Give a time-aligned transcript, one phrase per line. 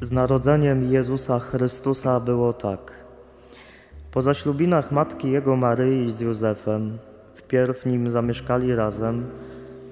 [0.00, 2.92] Z narodzeniem Jezusa Chrystusa było tak.
[4.10, 6.98] Po zaślubinach matki jego Maryi z Józefem,
[7.34, 9.26] wpierw nim zamieszkali razem,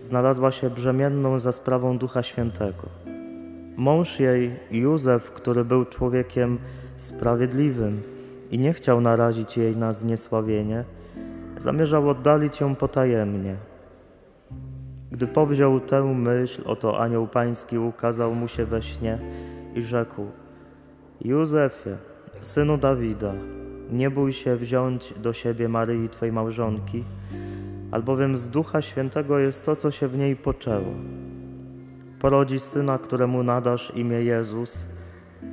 [0.00, 2.88] znalazła się brzemienną za sprawą Ducha Świętego.
[3.76, 6.58] Mąż jej, Józef, który był człowiekiem
[6.96, 8.02] sprawiedliwym
[8.50, 10.84] i nie chciał narazić jej na zniesławienie,
[11.56, 13.56] zamierzał oddalić ją potajemnie.
[15.10, 19.18] Gdy powziął tę myśl, oto anioł pański ukazał mu się we śnie
[19.74, 20.26] i rzekł:
[21.20, 21.96] Józefie,
[22.40, 23.34] synu Dawida,
[23.90, 27.04] nie bój się wziąć do siebie Maryi, twej małżonki,
[27.90, 30.94] albowiem z Ducha Świętego jest to, co się w niej poczęło.
[32.20, 34.86] Porodzi syna, któremu nadasz imię Jezus,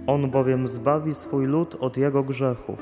[0.08, 2.80] on bowiem zbawi swój lud od jego grzechów.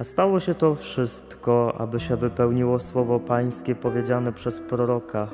[0.00, 5.28] A stało się to wszystko, aby się wypełniło słowo Pańskie powiedziane przez proroka.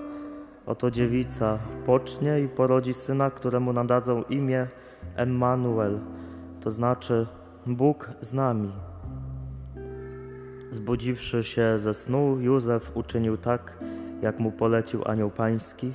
[0.66, 4.66] Oto dziewica pocznie i porodzi syna, któremu nadadzą imię
[5.16, 5.98] Emmanuel,
[6.60, 7.26] to znaczy
[7.66, 8.72] Bóg z nami.
[10.70, 13.78] Zbudziwszy się ze snu, Józef uczynił tak,
[14.22, 15.92] jak mu polecił anioł pański.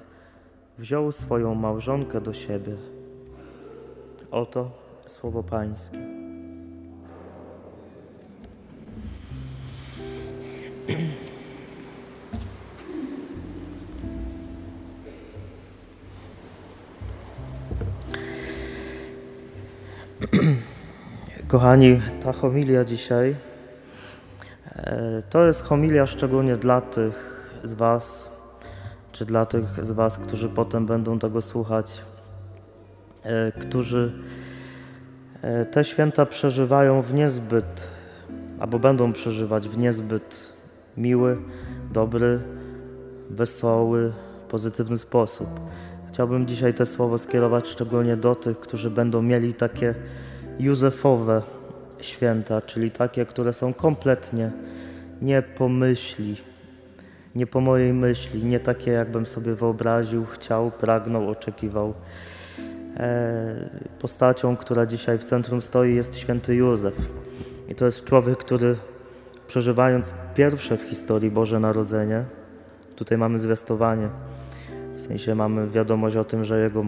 [0.78, 2.76] Wziął swoją małżonkę do siebie.
[4.32, 4.72] Oto
[5.06, 6.19] słowo pańskie.
[21.50, 23.36] Kochani, ta homilia dzisiaj
[24.76, 28.32] e, to jest homilia szczególnie dla tych z Was,
[29.12, 32.02] czy dla tych z Was, którzy potem będą tego słuchać,
[33.24, 34.14] e, którzy
[35.42, 37.88] e, te święta przeżywają w niezbyt,
[38.60, 40.36] albo będą przeżywać w niezbyt
[40.98, 41.38] miły,
[41.92, 42.40] dobry,
[43.30, 44.14] wesoły,
[44.50, 45.50] pozytywny sposób.
[46.10, 49.96] Chciałbym dzisiaj te słowo skierować szczególnie do tych, którzy będą mieli takie
[50.60, 51.42] Józefowe
[52.02, 54.52] święta, czyli takie, które są kompletnie
[55.22, 56.38] nie po myśli,
[57.36, 61.94] nie po mojej myśli, nie takie, jakbym sobie wyobraził, chciał, pragnął, oczekiwał.
[62.98, 63.70] E,
[64.00, 66.96] postacią, która dzisiaj w centrum stoi, jest święty Józef.
[67.70, 68.76] I to jest człowiek, który
[69.48, 72.24] przeżywając pierwsze w historii Boże Narodzenie,
[72.96, 74.10] tutaj mamy zwiastowanie,
[74.96, 76.86] w sensie mamy wiadomość o tym, że jego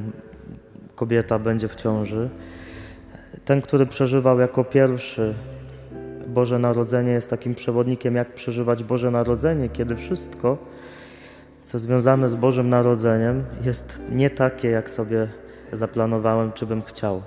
[0.95, 2.29] kobieta będzie w ciąży,
[3.45, 5.33] ten, który przeżywał jako pierwszy
[6.27, 10.57] Boże Narodzenie, jest takim przewodnikiem, jak przeżywać Boże Narodzenie, kiedy wszystko,
[11.63, 15.27] co związane z Bożym Narodzeniem, jest nie takie, jak sobie
[15.71, 17.21] zaplanowałem, czy bym chciał.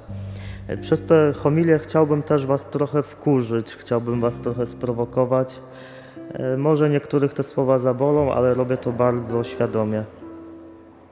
[0.80, 5.60] Przez te homilie chciałbym też Was trochę wkurzyć, chciałbym Was trochę sprowokować.
[6.58, 10.04] Może niektórych te słowa zabolą, ale robię to bardzo świadomie.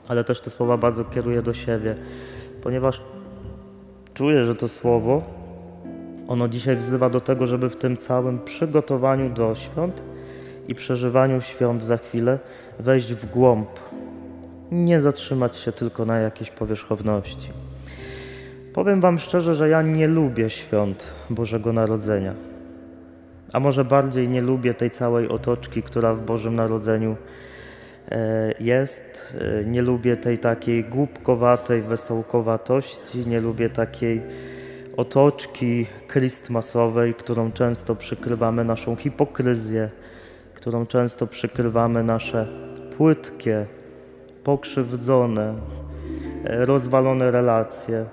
[0.08, 1.94] Ale też te słowa bardzo kieruję do siebie,
[2.62, 3.02] ponieważ
[4.14, 5.22] czuję, że to słowo,
[6.28, 10.02] ono dzisiaj wzywa do tego, żeby w tym całym przygotowaniu do świąt
[10.68, 12.38] i przeżywaniu świąt za chwilę
[12.78, 13.68] wejść w głąb.
[14.70, 17.48] Nie zatrzymać się tylko na jakiejś powierzchowności.
[18.72, 22.34] Powiem Wam szczerze, że ja nie lubię świąt Bożego Narodzenia.
[23.52, 27.16] A może bardziej nie lubię tej całej otoczki, która w Bożym Narodzeniu
[28.60, 29.34] jest.
[29.60, 34.22] E, nie lubię tej takiej głupkowatej wesołkowatości, nie lubię takiej
[34.96, 39.90] otoczki kristmasowej, którą często przykrywamy naszą hipokryzję,
[40.54, 42.48] którą często przykrywamy nasze
[42.96, 43.66] płytkie,
[44.44, 45.54] pokrzywdzone,
[46.44, 48.04] e, rozwalone relacje,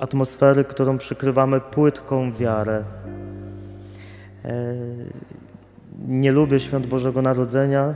[0.00, 2.84] atmosfery, którą przykrywamy płytką wiarę
[6.08, 7.94] nie lubię świąt Bożego Narodzenia,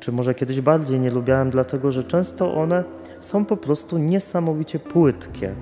[0.00, 2.84] czy może kiedyś bardziej nie lubiałem, dlatego że często one
[3.20, 5.54] są po prostu niesamowicie płytkie.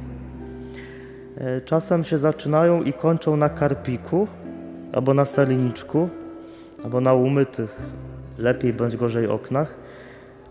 [1.37, 4.29] E, czasem się zaczynają i kończą na karpiku,
[4.93, 6.09] albo na serniczku,
[6.85, 7.83] albo na umytych,
[8.39, 9.75] lepiej bądź gorzej oknach,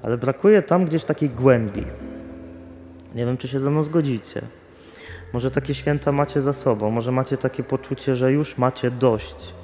[0.03, 1.85] ale brakuje tam gdzieś takiej głębi.
[3.15, 4.41] Nie wiem, czy się ze mną zgodzicie.
[5.33, 9.58] Może takie święta macie za sobą, może macie takie poczucie, że już macie dość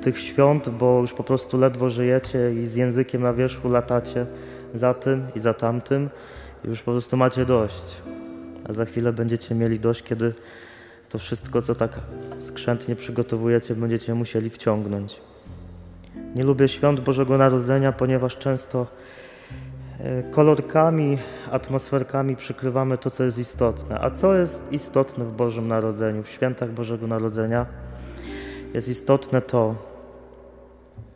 [0.00, 4.26] tych świąt, bo już po prostu ledwo żyjecie i z językiem na wierzchu latacie
[4.74, 6.10] za tym i za tamtym
[6.64, 7.96] i już po prostu macie dość.
[8.68, 10.34] A za chwilę będziecie mieli dość, kiedy
[11.08, 11.90] to wszystko, co tak
[12.38, 15.20] skrzętnie przygotowujecie, będziecie musieli wciągnąć.
[16.34, 18.86] Nie lubię świąt Bożego Narodzenia, ponieważ często
[20.00, 21.18] e, kolorkami,
[21.50, 24.00] atmosferkami przykrywamy to, co jest istotne.
[24.00, 27.85] A co jest istotne w Bożym Narodzeniu, w świętach Bożego Narodzenia?
[28.74, 29.74] Jest istotne to,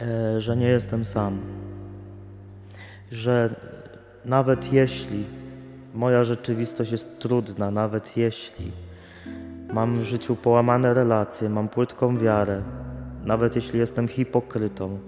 [0.00, 1.40] e, że nie jestem sam,
[3.12, 3.54] że
[4.24, 5.24] nawet jeśli
[5.94, 8.72] moja rzeczywistość jest trudna, nawet jeśli
[9.72, 12.62] mam w życiu połamane relacje, mam płytką wiarę,
[13.24, 14.98] nawet jeśli jestem hipokrytą,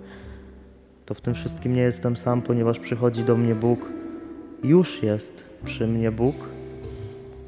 [1.07, 3.89] to w tym wszystkim nie jestem sam, ponieważ przychodzi do mnie Bóg.
[4.63, 6.37] Już jest przy mnie Bóg,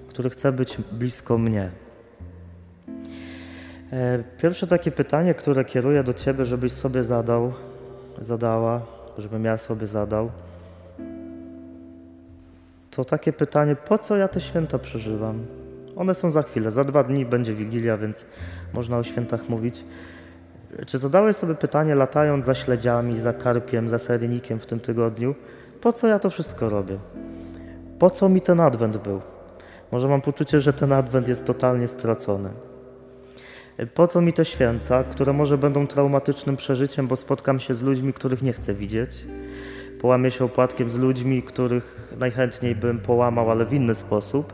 [0.08, 1.70] który chce być blisko mnie.
[3.92, 7.52] E, pierwsze takie pytanie, które kieruję do Ciebie, żebyś sobie zadał,
[8.20, 8.80] zadała,
[9.18, 10.30] żebym ja sobie zadał,
[12.90, 15.46] to takie pytanie, po co ja te święta przeżywam?
[15.96, 18.24] One są za chwilę, za dwa dni będzie Wigilia, więc
[18.72, 19.84] można o świętach mówić.
[20.86, 25.34] Czy zadałeś sobie pytanie, latając za śledziami, za karpiem, za sernikiem w tym tygodniu,
[25.80, 26.98] po co ja to wszystko robię?
[27.98, 29.20] Po co mi ten adwent był?
[29.92, 32.50] Może mam poczucie, że ten adwent jest totalnie stracony.
[33.94, 38.12] Po co mi te święta, które może będą traumatycznym przeżyciem, bo spotkam się z ludźmi,
[38.12, 39.26] których nie chcę widzieć?
[40.00, 44.52] Połamię się opłatkiem z ludźmi, których najchętniej bym połamał, ale w inny sposób.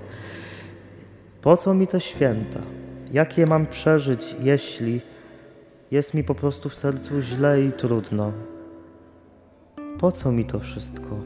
[1.43, 2.61] Po co mi te święta?
[3.13, 5.01] Jak je mam przeżyć, jeśli
[5.91, 8.33] jest mi po prostu w sercu źle i trudno?
[9.99, 11.17] Po co mi to wszystko?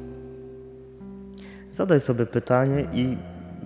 [1.73, 3.17] Zadaj sobie pytanie i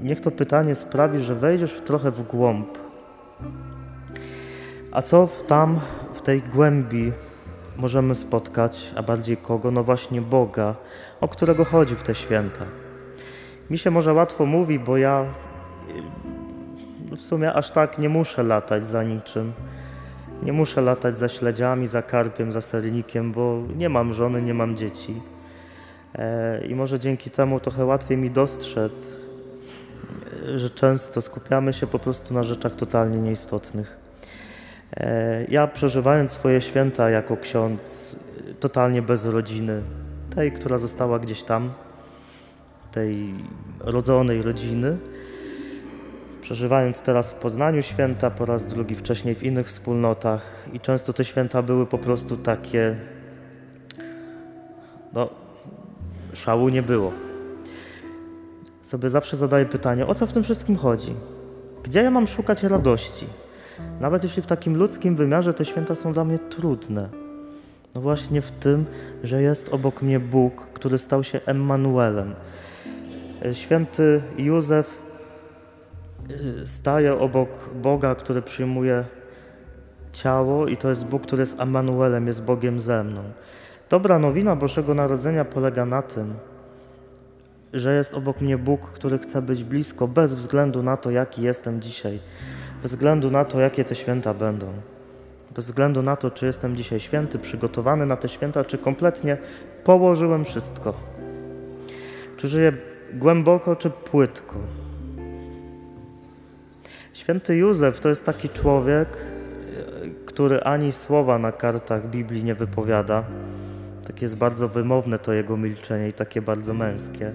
[0.03, 2.79] niech to pytanie sprawi, że wejdziesz w trochę w głąb.
[4.93, 5.81] A co tam,
[6.15, 7.13] w tej głębi
[7.77, 9.71] możemy spotkać, a bardziej kogo?
[9.71, 10.75] No właśnie Boga,
[11.21, 12.65] o którego chodzi w te święta.
[13.71, 15.25] Mi się może łatwo mówi, bo ja
[17.17, 19.53] w sumie aż tak nie muszę latać za niczym.
[20.43, 24.77] Nie muszę latać za śledziami, za karpiem, za sernikiem, bo nie mam żony, nie mam
[24.77, 25.23] dzieci.
[26.15, 29.07] E, I może dzięki temu trochę łatwiej mi dostrzec,
[30.57, 34.08] że często skupiamy się po prostu na rzeczach totalnie nieistotnych.
[34.97, 38.17] E, ja przeżywając swoje święta jako ksiądz,
[38.61, 39.83] totalnie bez rodziny,
[40.35, 41.73] tej, która została gdzieś tam,
[42.93, 43.35] tej
[43.81, 44.97] rodzonej rodziny,
[46.41, 50.43] przeżywając teraz w Poznaniu święta, po raz drugi wcześniej w innych wspólnotach
[50.73, 52.97] i często te święta były po prostu takie,
[55.13, 55.29] no,
[56.33, 57.13] szału nie było.
[58.83, 61.15] Sobie zawsze zadaję pytanie, o co w tym wszystkim chodzi?
[61.83, 63.27] Gdzie ja mam szukać radości?
[64.01, 67.09] Nawet jeśli w takim ludzkim wymiarze te święta są dla mnie trudne.
[67.95, 68.87] No właśnie w tym,
[69.25, 72.35] że jest obok mnie Bóg, który stał się Emmanuelem.
[73.53, 74.99] Święty Józef
[76.31, 77.49] y, staje obok
[77.83, 79.05] Boga, który przyjmuje
[80.13, 83.23] ciało i to jest Bóg, który jest Emmanuelem, jest Bogiem ze mną.
[83.91, 86.35] Dobra nowina Bożego Narodzenia polega na tym,
[87.73, 91.81] że jest obok mnie Bóg, który chce być blisko bez względu na to, jaki jestem
[91.81, 92.21] dzisiaj
[92.83, 94.67] bez względu na to, jakie te święta będą.
[95.55, 99.37] Bez względu na to, czy jestem dzisiaj święty, przygotowany na te święta, czy kompletnie
[99.85, 100.95] położyłem wszystko.
[102.37, 102.73] Czy żyję
[103.15, 104.57] głęboko, czy płytko.
[107.13, 109.09] Święty Józef to jest taki człowiek,
[110.27, 113.25] który ani słowa na kartach Biblii nie wypowiada.
[114.07, 117.33] Takie jest bardzo wymowne to jego milczenie i takie bardzo męskie.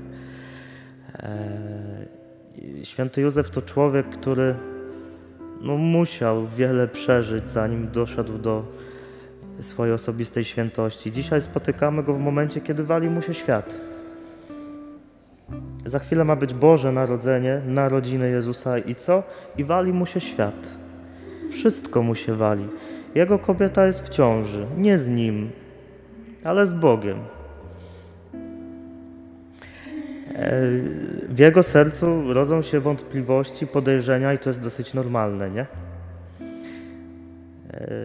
[1.20, 4.56] Eee, święty Józef to człowiek, który
[5.64, 8.64] no, musiał wiele przeżyć, zanim doszedł do
[9.60, 11.12] swojej osobistej świętości.
[11.12, 13.78] Dzisiaj spotykamy go w momencie, kiedy wali mu się świat.
[15.86, 19.24] Za chwilę ma być Boże Narodzenie, narodziny Jezusa i co?
[19.58, 20.70] I wali mu się świat.
[21.52, 22.68] Wszystko mu się wali.
[23.16, 25.50] Jego kobieta jest w ciąży, nie z nim,
[26.44, 27.18] ale z Bogiem.
[31.30, 35.66] W jego sercu rodzą się wątpliwości, podejrzenia i to jest dosyć normalne, nie?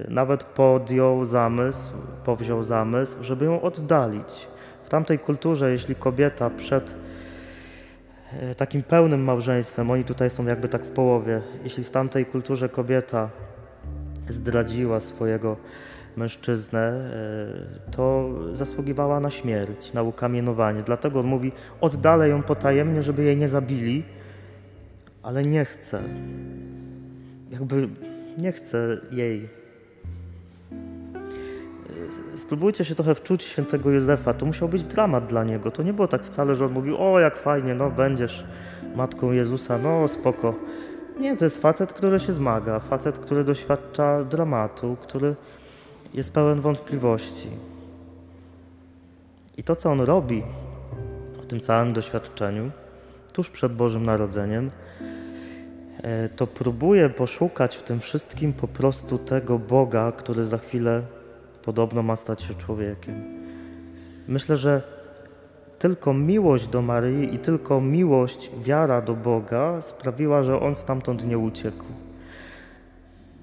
[0.09, 1.93] Nawet podjął zamysł,
[2.25, 4.49] powziął zamysł, żeby ją oddalić.
[4.85, 6.95] W tamtej kulturze, jeśli kobieta przed
[8.41, 12.69] e, takim pełnym małżeństwem, oni tutaj są jakby tak w połowie, jeśli w tamtej kulturze
[12.69, 13.31] kobieta
[14.29, 15.57] zdradziła swojego
[16.19, 20.83] mężczyznę, e, to zasługiwała na śmierć, na ukamienowanie.
[20.83, 24.05] Dlatego on mówi: oddalę ją potajemnie, żeby jej nie zabili,
[25.23, 26.03] ale nie chcę.
[27.51, 27.89] Jakby
[28.39, 29.49] nie chcę jej.
[32.35, 34.35] E, spróbujcie się trochę wczuć świętego Józefa.
[34.35, 35.71] To musiał być dramat dla niego.
[35.71, 38.45] To nie było tak wcale, że on mówił: O, jak fajnie, no będziesz
[38.97, 40.55] matką Jezusa, no spoko.
[41.21, 45.35] Nie, to jest facet, który się zmaga, facet, który doświadcza dramatu, który
[46.15, 47.49] jest pełen wątpliwości.
[49.57, 50.43] I to, co on robi
[51.43, 52.71] w tym całym doświadczeniu,
[53.33, 54.71] tuż przed Bożym Narodzeniem,
[56.03, 61.03] e, to próbuje poszukać w tym wszystkim po prostu tego Boga, który za chwilę
[61.63, 63.39] podobno ma stać się człowiekiem.
[64.29, 64.83] Myślę, że
[65.79, 71.39] tylko miłość do Maryi i tylko miłość, wiara do Boga sprawiła, że on stamtąd nie
[71.39, 71.85] uciekł.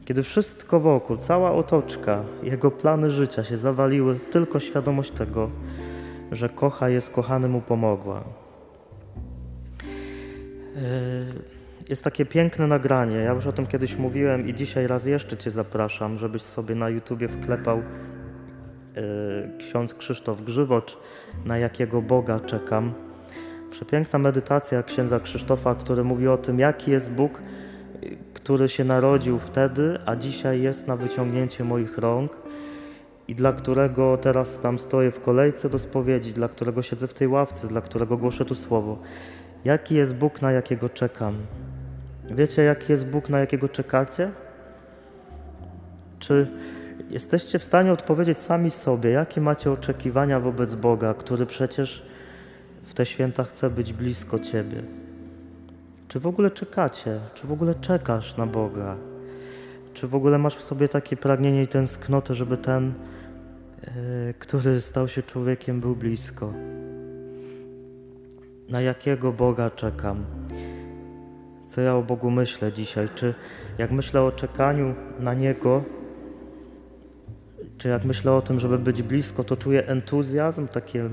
[0.05, 5.49] Kiedy wszystko wokół, cała otoczka, jego plany życia się zawaliły, tylko świadomość tego,
[6.31, 8.23] że kocha jest kochany mu pomogła.
[10.75, 10.81] Yy,
[11.89, 13.15] jest takie piękne nagranie.
[13.15, 16.89] Ja już o tym kiedyś mówiłem i dzisiaj raz jeszcze Cię zapraszam, żebyś sobie na
[16.89, 19.03] YouTubie wklepał yy,
[19.59, 20.97] ksiądz Krzysztof Grzywocz,
[21.45, 22.93] na jakiego Boga czekam.
[23.71, 27.41] Przepiękna medytacja księdza Krzysztofa, który mówi o tym, jaki jest Bóg,
[28.33, 32.37] który się narodził wtedy, a dzisiaj jest na wyciągnięcie moich rąk
[33.27, 37.27] i dla którego teraz tam stoję w kolejce do spowiedzi, dla którego siedzę w tej
[37.27, 38.97] ławce, dla którego głoszę tu słowo.
[39.65, 41.37] Jaki jest Bóg, na jakiego czekam?
[42.29, 44.31] Wiecie, jaki jest Bóg, na jakiego czekacie?
[46.19, 46.47] Czy
[47.09, 52.05] jesteście w stanie odpowiedzieć sami sobie, jakie macie oczekiwania wobec Boga, który przecież
[52.83, 55.04] w te święta chce być blisko Ciebie?
[56.15, 57.19] Czy w ogóle czekacie?
[57.33, 58.95] Czy w ogóle czekasz na Boga?
[59.93, 62.93] Czy w ogóle masz w sobie takie pragnienie i tęsknotę, żeby ten,
[63.81, 66.53] yy, który stał się człowiekiem, był blisko?
[68.69, 70.25] Na jakiego Boga czekam?
[71.65, 73.07] Co ja o Bogu myślę dzisiaj?
[73.15, 73.33] Czy
[73.77, 75.83] jak myślę o czekaniu na Niego,
[77.77, 81.09] czy jak myślę o tym, żeby być blisko, to czuję entuzjazm, takie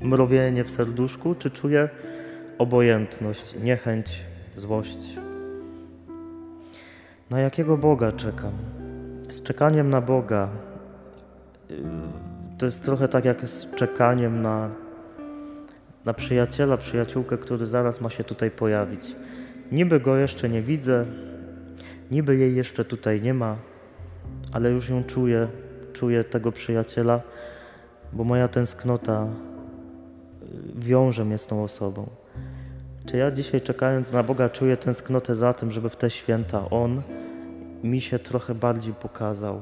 [0.00, 1.88] mrowienie w serduszku, czy czuję
[2.58, 4.24] obojętność, niechęć,
[4.56, 4.98] złość?
[7.30, 8.52] Na jakiego Boga czekam?
[9.30, 10.48] Z czekaniem na Boga
[12.58, 14.70] to jest trochę tak jak z czekaniem na,
[16.04, 19.16] na przyjaciela, przyjaciółkę, który zaraz ma się tutaj pojawić.
[19.72, 21.04] Niby go jeszcze nie widzę,
[22.10, 23.56] niby jej jeszcze tutaj nie ma,
[24.52, 25.48] ale już ją czuję,
[25.92, 27.20] czuję tego przyjaciela,
[28.12, 29.26] bo moja tęsknota
[30.42, 32.06] yy, wiąże mnie z tą osobą.
[33.06, 37.02] Czy ja dzisiaj czekając na Boga czuję tęsknotę za tym, żeby w te święta On
[37.82, 39.60] mi się trochę bardziej pokazał?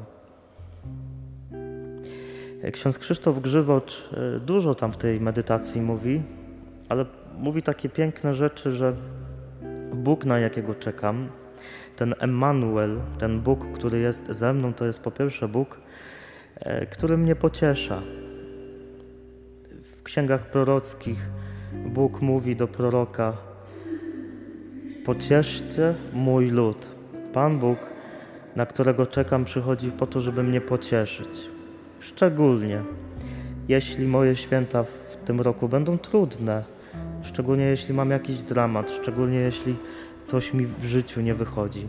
[2.73, 6.23] Ksiądz Krzysztof Grzywocz yy, dużo tam w tej medytacji mówi,
[6.89, 7.07] ale
[7.39, 8.95] mówi takie piękne rzeczy, że
[9.95, 11.29] Bóg, na jakiego czekam,
[11.97, 15.81] ten Emmanuel, ten Bóg, który jest ze mną, to jest po pierwsze Bóg,
[16.57, 18.03] e, który mnie pociesza.
[19.97, 21.19] W księgach prorockich
[21.85, 23.33] Bóg mówi do proroka:
[25.05, 26.91] Pocieszcie mój lud.
[27.33, 27.79] Pan Bóg,
[28.57, 31.49] na którego czekam, przychodzi po to, żeby mnie pocieszyć.
[32.01, 32.83] Szczególnie
[33.69, 36.65] jeśli moje święta w tym roku będą trudne,
[37.23, 39.77] szczególnie jeśli mam jakiś dramat, szczególnie jeśli
[40.25, 41.87] coś mi w życiu nie wychodzi.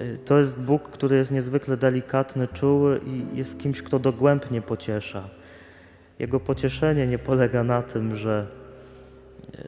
[0.00, 5.28] Y, to jest Bóg, który jest niezwykle delikatny, czuły i jest kimś, kto dogłębnie pociesza.
[6.18, 8.61] Jego pocieszenie nie polega na tym, że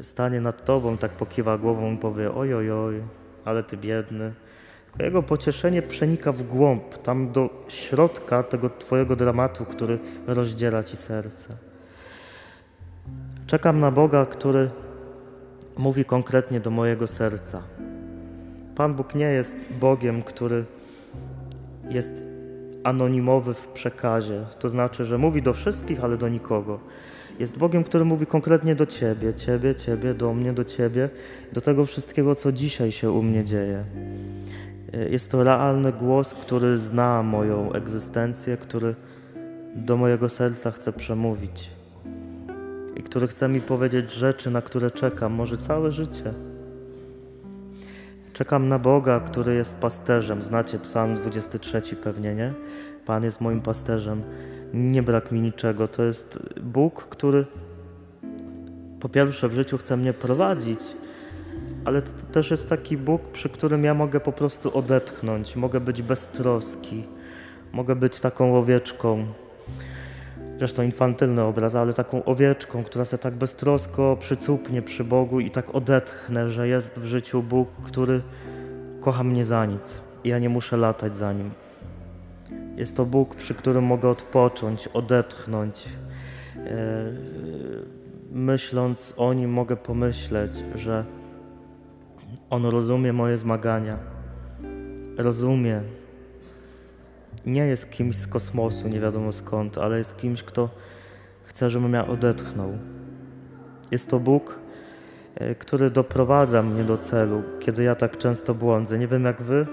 [0.02, 3.02] stanie nad tobą, tak pokiwa głową i powie oj, oj, oj,
[3.44, 4.32] ale ty biedny.
[4.86, 10.96] Tylko jego pocieszenie przenika w głąb, tam do środka tego twojego dramatu, który rozdziela ci
[10.96, 11.56] serce.
[13.46, 14.70] Czekam na Boga, który
[15.78, 17.62] mówi konkretnie do mojego serca.
[18.76, 20.64] Pan Bóg nie jest Bogiem, który
[21.90, 22.24] jest
[22.84, 26.80] anonimowy w przekazie, to znaczy, że mówi do wszystkich, ale do nikogo.
[27.38, 31.08] Jest Bogiem, który mówi konkretnie do Ciebie, Ciebie, Ciebie, do mnie, do Ciebie,
[31.52, 33.84] do tego wszystkiego, co dzisiaj się u mnie dzieje.
[35.10, 38.94] Jest to realny głos, który zna moją egzystencję, który
[39.74, 41.70] do mojego serca chce przemówić
[42.96, 46.32] i który chce mi powiedzieć rzeczy, na które czekam, może całe życie.
[48.34, 50.42] Czekam na Boga, który jest pasterzem.
[50.42, 52.52] Znacie Psalm 23 pewnie, nie?
[53.06, 54.22] Pan jest moim pasterzem.
[54.72, 55.88] Nie brak mi niczego.
[55.88, 57.46] To jest Bóg, który
[59.00, 60.78] po pierwsze w życiu chce mnie prowadzić,
[61.84, 66.02] ale to też jest taki Bóg, przy którym ja mogę po prostu odetchnąć, mogę być
[66.02, 67.04] beztroski,
[67.72, 69.26] mogę być taką owieczką,
[70.58, 75.74] zresztą infantylny obraz, ale taką owieczką, która się tak beztrosko przycupnie przy Bogu i tak
[75.74, 78.22] odetchnę, że jest w życiu Bóg, który
[79.00, 79.94] kocha mnie za nic
[80.24, 81.50] i ja nie muszę latać za Nim.
[82.76, 85.88] Jest to Bóg, przy którym mogę odpocząć, odetchnąć.
[86.56, 87.12] E,
[88.32, 91.04] myśląc o Nim mogę pomyśleć, że
[92.50, 93.98] On rozumie moje zmagania,
[95.16, 95.80] rozumie
[97.46, 100.68] nie jest kimś z kosmosu, nie wiadomo skąd, ale jest kimś, kto
[101.44, 102.72] chce, żebym ja odetchnął.
[103.90, 104.58] Jest to Bóg,
[105.34, 108.98] e, który doprowadza mnie do celu, kiedy ja tak często błądzę.
[108.98, 109.66] Nie wiem jak wy,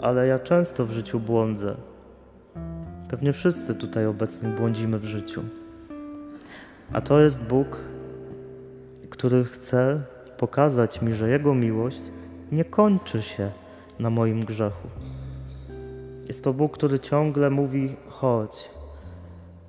[0.00, 1.74] ale ja często w życiu błądzę.
[3.10, 5.42] Pewnie wszyscy tutaj obecni błądzimy w życiu.
[6.92, 7.78] A to jest Bóg,
[9.10, 10.00] który chce
[10.38, 12.00] pokazać mi, że Jego miłość
[12.52, 13.50] nie kończy się
[13.98, 14.88] na moim grzechu.
[16.32, 18.70] Jest to Bóg, który ciągle mówi: chodź,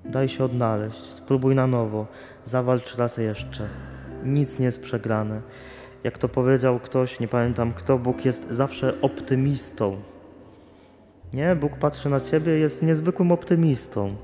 [0.05, 2.07] daj się odnaleźć, spróbuj na nowo,
[2.45, 3.69] zawalcz raz jeszcze.
[4.25, 5.41] Nic nie jest przegrane.
[6.03, 9.97] Jak to powiedział ktoś, nie pamiętam kto, Bóg jest zawsze optymistą.
[11.33, 14.15] Nie, Bóg patrzy na ciebie, jest niezwykłym optymistą.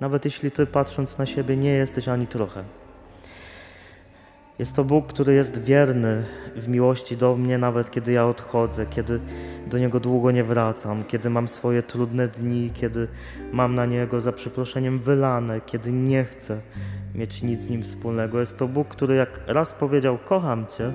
[0.00, 2.64] Nawet jeśli ty patrząc na siebie nie jesteś ani trochę.
[4.58, 6.24] Jest to Bóg, który jest wierny
[6.56, 9.20] w miłości do mnie, nawet kiedy ja odchodzę, kiedy
[9.68, 13.08] do Niego długo nie wracam, kiedy mam swoje trudne dni, kiedy
[13.52, 16.60] mam na Niego za przeproszeniem wylane, kiedy nie chcę
[17.14, 18.40] mieć nic z Nim wspólnego.
[18.40, 20.92] Jest to Bóg, który jak raz powiedział: Kocham Cię,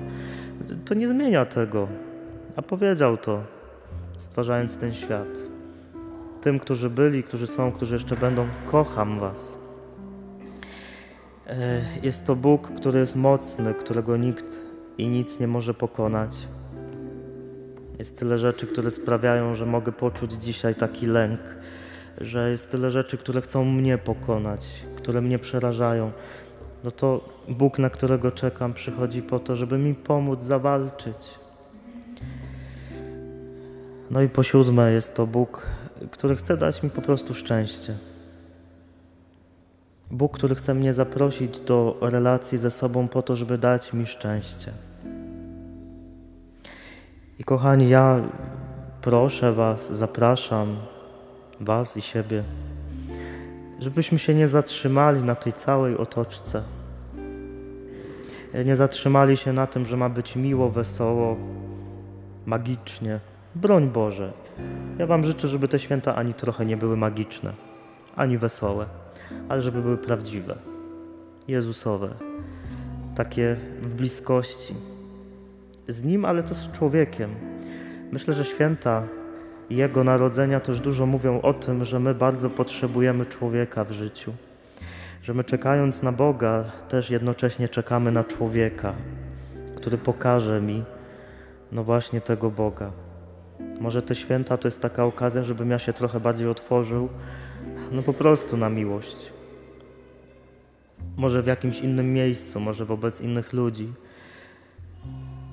[0.84, 1.88] to nie zmienia tego,
[2.56, 3.42] a powiedział to,
[4.18, 5.28] stwarzając ten świat.
[6.40, 9.58] Tym, którzy byli, którzy są, którzy jeszcze będą, kocham Was.
[11.46, 14.44] E, jest to Bóg, który jest mocny, którego nikt
[14.98, 16.36] i nic nie może pokonać.
[17.98, 21.40] Jest tyle rzeczy, które sprawiają, że mogę poczuć dzisiaj taki lęk,
[22.20, 26.12] że jest tyle rzeczy, które chcą mnie pokonać, które mnie przerażają.
[26.84, 31.28] No to Bóg, na którego czekam, przychodzi po to, żeby mi pomóc zawalczyć.
[34.10, 35.66] No i po siódme jest to Bóg,
[36.10, 37.96] który chce dać mi po prostu szczęście.
[40.10, 44.72] Bóg, który chce mnie zaprosić do relacji ze sobą po to, żeby dać mi szczęście.
[47.38, 48.20] I kochani, ja
[49.02, 50.76] proszę Was, zapraszam
[51.60, 52.42] Was i siebie,
[53.80, 56.62] żebyśmy się nie zatrzymali na tej całej otoczce.
[58.64, 61.36] Nie zatrzymali się na tym, że ma być miło, wesoło,
[62.46, 63.20] magicznie.
[63.54, 64.32] Broń Boże.
[64.98, 67.52] Ja Wam życzę, żeby te święta ani trochę nie były magiczne,
[68.16, 68.86] ani wesołe
[69.48, 70.56] ale żeby były prawdziwe,
[71.48, 72.08] Jezusowe,
[73.14, 74.74] takie w bliskości
[75.88, 77.34] z Nim, ale też z człowiekiem.
[78.12, 79.02] Myślę, że święta
[79.70, 84.32] Jego narodzenia też dużo mówią o tym, że my bardzo potrzebujemy człowieka w życiu,
[85.22, 88.94] że my czekając na Boga też jednocześnie czekamy na człowieka,
[89.76, 90.84] który pokaże mi
[91.72, 92.92] no właśnie tego Boga.
[93.80, 97.08] Może te święta to jest taka okazja, żebym ja się trochę bardziej otworzył
[97.92, 99.16] no po prostu na miłość.
[101.16, 103.92] Może w jakimś innym miejscu, może wobec innych ludzi.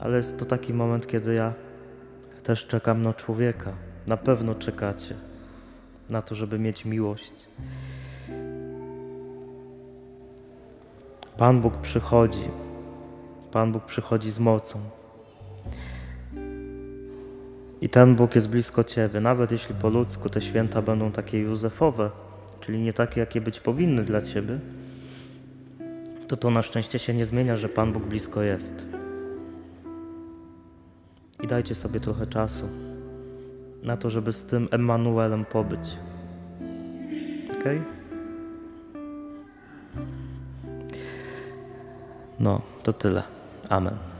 [0.01, 1.53] Ale jest to taki moment, kiedy ja
[2.43, 3.73] też czekam na człowieka.
[4.07, 5.15] Na pewno czekacie
[6.09, 7.33] na to, żeby mieć miłość.
[11.37, 12.49] Pan Bóg przychodzi.
[13.51, 14.79] Pan Bóg przychodzi z mocą.
[17.81, 22.09] I ten Bóg jest blisko Ciebie, nawet jeśli po ludzku te święta będą takie Józefowe,
[22.59, 24.59] czyli nie takie, jakie być powinny dla Ciebie,
[26.27, 29.00] to to na szczęście się nie zmienia, że Pan Bóg blisko jest.
[31.51, 32.69] Dajcie sobie trochę czasu
[33.83, 35.97] na to, żeby z tym Emmanuelem pobyć.
[37.51, 37.65] Ok?
[42.39, 43.23] No, to tyle.
[43.69, 44.10] Amen.